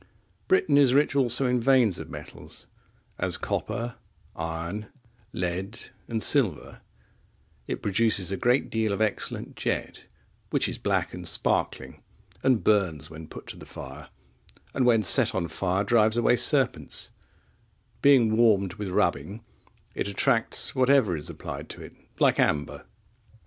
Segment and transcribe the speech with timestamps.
[0.47, 2.65] Britain is rich also in veins of metals,
[3.19, 3.97] as copper,
[4.35, 4.87] iron,
[5.31, 5.77] lead,
[6.07, 6.81] and silver;
[7.67, 10.05] it produces a great deal of excellent jet,
[10.49, 12.01] which is black and sparkling,
[12.41, 14.09] and burns when put to the fire,
[14.73, 17.11] and when set on fire, drives away serpents;
[18.01, 19.43] being warmed with rubbing,
[19.93, 22.87] it attracts whatever is applied to it, like amber.